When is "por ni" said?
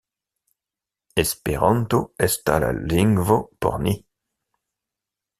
3.65-3.93